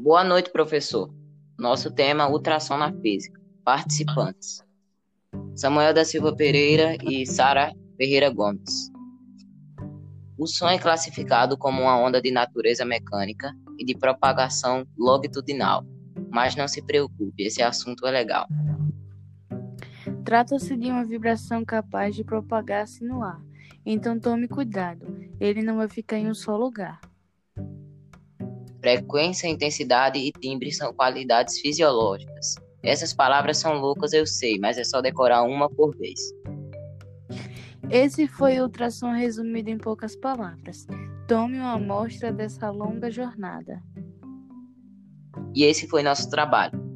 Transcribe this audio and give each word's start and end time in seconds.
Boa 0.00 0.22
noite, 0.22 0.52
professor. 0.52 1.12
Nosso 1.58 1.90
tema 1.90 2.28
ultrassom 2.28 2.76
na 2.76 2.92
física. 3.00 3.40
Participantes: 3.64 4.62
Samuel 5.56 5.92
da 5.92 6.04
Silva 6.04 6.36
Pereira 6.36 6.96
e 7.02 7.26
Sara 7.26 7.72
Ferreira 7.96 8.30
Gomes. 8.30 8.92
O 10.38 10.46
som 10.46 10.68
é 10.68 10.78
classificado 10.78 11.58
como 11.58 11.82
uma 11.82 11.98
onda 11.98 12.22
de 12.22 12.30
natureza 12.30 12.84
mecânica 12.84 13.52
e 13.76 13.84
de 13.84 13.98
propagação 13.98 14.86
longitudinal. 14.96 15.84
Mas 16.30 16.54
não 16.54 16.68
se 16.68 16.80
preocupe, 16.80 17.42
esse 17.42 17.60
assunto 17.60 18.06
é 18.06 18.12
legal. 18.12 18.46
Trata-se 20.24 20.76
de 20.76 20.92
uma 20.92 21.04
vibração 21.04 21.64
capaz 21.64 22.14
de 22.14 22.22
propagar-se 22.22 23.04
no 23.04 23.24
ar. 23.24 23.42
Então 23.84 24.20
tome 24.20 24.46
cuidado, 24.46 25.04
ele 25.40 25.60
não 25.60 25.78
vai 25.78 25.88
ficar 25.88 26.18
em 26.18 26.30
um 26.30 26.34
só 26.34 26.56
lugar. 26.56 27.00
Frequência, 28.80 29.48
intensidade 29.48 30.18
e 30.18 30.30
timbre 30.32 30.72
são 30.72 30.92
qualidades 30.92 31.58
fisiológicas. 31.60 32.54
Essas 32.82 33.12
palavras 33.12 33.58
são 33.58 33.74
loucas, 33.74 34.12
eu 34.12 34.26
sei, 34.26 34.58
mas 34.58 34.78
é 34.78 34.84
só 34.84 35.00
decorar 35.00 35.42
uma 35.42 35.68
por 35.68 35.96
vez. 35.96 36.20
Esse 37.90 38.28
foi 38.28 38.60
o 38.60 38.64
ultrassom 38.64 39.12
resumido 39.12 39.70
em 39.70 39.78
poucas 39.78 40.14
palavras. 40.14 40.86
Tome 41.26 41.58
uma 41.58 41.72
amostra 41.72 42.32
dessa 42.32 42.70
longa 42.70 43.10
jornada. 43.10 43.82
E 45.54 45.64
esse 45.64 45.88
foi 45.88 46.02
nosso 46.02 46.30
trabalho. 46.30 46.87